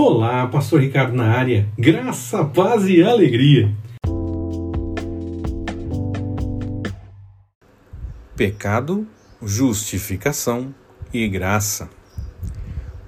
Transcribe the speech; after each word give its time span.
Olá, 0.00 0.46
Pastor 0.46 0.80
Ricardo 0.80 1.12
na 1.12 1.24
área. 1.24 1.68
Graça, 1.76 2.44
paz 2.44 2.86
e 2.86 3.02
alegria. 3.02 3.74
Pecado, 8.36 9.04
justificação 9.42 10.72
e 11.12 11.26
graça. 11.26 11.90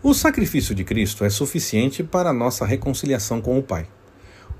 O 0.02 0.12
sacrifício 0.12 0.74
de 0.74 0.82
Cristo 0.82 1.24
é 1.24 1.30
suficiente 1.30 2.02
para 2.02 2.30
a 2.30 2.34
nossa 2.34 2.66
reconciliação 2.66 3.40
com 3.40 3.56
o 3.56 3.62
Pai. 3.62 3.86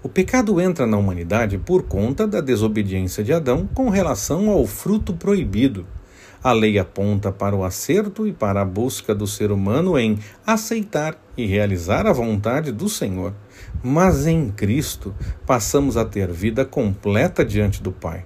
O 0.01 0.09
pecado 0.09 0.61
entra 0.61 0.87
na 0.87 0.97
humanidade 0.97 1.59
por 1.59 1.83
conta 1.83 2.29
da 2.29 2.41
desobediência 2.41 3.25
de 3.25 3.33
Adão 3.33 3.69
com 3.75 3.89
relação 3.89 4.51
ao 4.51 4.65
fruto 4.69 5.15
proibido 5.15 5.85
a 6.43 6.52
lei 6.52 6.79
aponta 6.79 7.30
para 7.30 7.54
o 7.54 7.62
acerto 7.62 8.27
e 8.27 8.32
para 8.32 8.62
a 8.62 8.64
busca 8.64 9.14
do 9.14 9.27
ser 9.27 9.52
humano 9.52 9.98
em 9.98 10.18
aceitar 10.46 11.20
e 11.36 11.45
realizar 11.45 12.06
a 12.06 12.12
vontade 12.12 12.73
do 12.73 12.88
Senhor. 12.88 13.34
Mas 13.82 14.27
em 14.27 14.51
Cristo 14.51 15.15
passamos 15.46 15.96
a 15.96 16.05
ter 16.05 16.32
vida 16.32 16.65
completa 16.65 17.45
diante 17.45 17.82
do 17.82 17.92
Pai. 17.92 18.24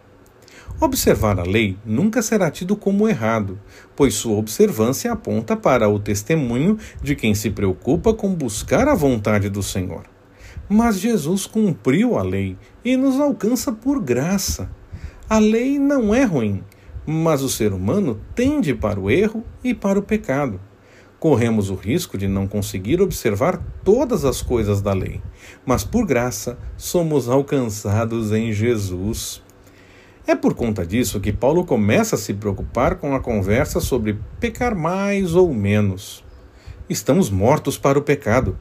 Observar 0.80 1.39
a 1.39 1.45
lei 1.45 1.77
nunca 1.84 2.20
será 2.20 2.51
tido 2.51 2.77
como 2.77 3.09
errado, 3.09 3.59
pois 3.95 4.15
sua 4.15 4.37
observância 4.37 5.12
aponta 5.12 5.56
para 5.56 5.89
o 5.89 5.98
testemunho 5.98 6.78
de 7.03 7.15
quem 7.15 7.34
se 7.34 7.51
preocupa 7.51 8.12
com 8.12 8.34
buscar 8.34 8.89
a 8.89 8.95
vontade 8.95 9.48
do 9.48 9.62
Senhor. 9.62 10.05
Mas 10.69 10.98
Jesus 10.98 11.47
cumpriu 11.47 12.19
a 12.19 12.23
lei 12.23 12.56
e 12.84 12.97
nos 12.97 13.20
alcança 13.20 13.73
por 13.73 14.01
graça. 14.01 14.70
A 15.28 15.39
lei 15.39 15.78
não 15.78 16.15
é 16.15 16.25
ruim, 16.25 16.62
mas 17.07 17.43
o 17.43 17.49
ser 17.49 17.73
humano 17.73 18.21
tende 18.35 18.75
para 18.75 18.99
o 18.99 19.11
erro 19.11 19.45
e 19.62 19.75
para 19.75 19.99
o 19.99 20.03
pecado. 20.03 20.61
Corremos 21.19 21.71
o 21.71 21.75
risco 21.75 22.19
de 22.19 22.29
não 22.29 22.47
conseguir 22.47 23.01
observar 23.01 23.59
todas 23.83 24.25
as 24.25 24.43
coisas 24.43 24.83
da 24.83 24.93
lei, 24.93 25.23
mas 25.65 25.83
por 25.83 26.07
graça 26.07 26.59
somos 26.77 27.29
alcançados 27.29 28.33
em 28.33 28.53
Jesus. 28.53 29.43
É 30.27 30.34
por 30.34 30.55
conta 30.55 30.87
disso 30.87 31.20
que 31.20 31.33
Paulo 31.33 31.65
começa 31.65 32.17
a 32.17 32.19
se 32.19 32.34
preocupar 32.34 32.97
com 32.97 33.15
a 33.15 33.21
conversa 33.21 33.81
sobre 33.81 34.19
pecar 34.41 34.75
mais 34.75 35.34
ou 35.34 35.53
menos. 35.53 36.25
Estamos 36.89 37.31
mortos 37.31 37.78
para 37.78 37.98
o 37.98 38.03
pecado. 38.03 38.59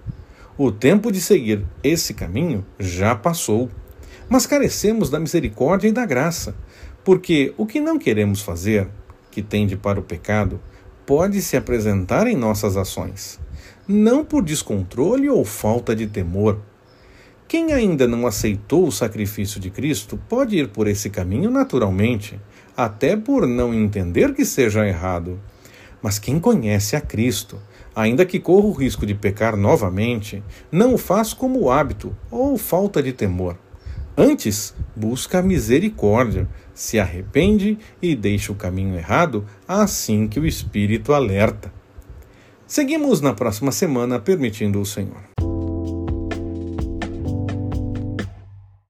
O 0.57 0.71
tempo 0.71 1.11
de 1.11 1.19
seguir 1.19 1.65
esse 1.83 2.13
caminho 2.13 2.65
já 2.79 3.15
passou, 3.15 3.69
mas 4.29 4.45
carecemos 4.45 5.09
da 5.09 5.19
misericórdia 5.19 5.87
e 5.87 5.91
da 5.91 6.05
graça 6.05 6.55
porque 7.03 7.53
o 7.57 7.65
que 7.65 7.81
não 7.81 7.99
queremos 7.99 8.41
fazer, 8.41 8.87
que 9.29 9.41
tende 9.41 9.75
para 9.75 9.99
o 9.99 10.03
pecado, 10.03 10.59
pode 11.05 11.41
se 11.41 11.57
apresentar 11.57 12.27
em 12.27 12.35
nossas 12.35 12.77
ações, 12.77 13.39
não 13.87 14.23
por 14.23 14.43
descontrole 14.43 15.29
ou 15.29 15.43
falta 15.43 15.95
de 15.95 16.07
temor. 16.07 16.59
Quem 17.47 17.73
ainda 17.73 18.07
não 18.07 18.25
aceitou 18.25 18.87
o 18.87 18.91
sacrifício 18.91 19.59
de 19.59 19.69
Cristo 19.69 20.19
pode 20.29 20.57
ir 20.57 20.69
por 20.69 20.87
esse 20.87 21.09
caminho 21.09 21.51
naturalmente, 21.51 22.39
até 22.75 23.17
por 23.17 23.45
não 23.45 23.73
entender 23.73 24.33
que 24.33 24.45
seja 24.45 24.87
errado. 24.87 25.39
Mas 26.01 26.17
quem 26.17 26.39
conhece 26.39 26.95
a 26.95 27.01
Cristo, 27.01 27.59
ainda 27.95 28.25
que 28.25 28.39
corra 28.39 28.65
o 28.65 28.71
risco 28.71 29.05
de 29.05 29.13
pecar 29.13 29.55
novamente, 29.55 30.41
não 30.71 30.95
o 30.95 30.97
faz 30.97 31.33
como 31.33 31.69
hábito 31.69 32.15
ou 32.31 32.57
falta 32.57 33.03
de 33.03 33.11
temor. 33.11 33.57
Antes, 34.15 34.75
busca 34.95 35.39
a 35.39 35.41
misericórdia, 35.41 36.47
se 36.73 36.99
arrepende 36.99 37.79
e 37.99 38.15
deixa 38.15 38.51
o 38.51 38.55
caminho 38.55 38.95
errado 38.95 39.45
assim 39.67 40.27
que 40.27 40.39
o 40.39 40.45
Espírito 40.45 41.13
alerta. 41.13 41.73
Seguimos 42.67 43.21
na 43.21 43.33
próxima 43.33 43.71
semana, 43.71 44.19
permitindo 44.19 44.79
o 44.79 44.85
Senhor. 44.85 45.32